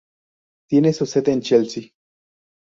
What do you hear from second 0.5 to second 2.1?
Tiene su sede en Chelsea.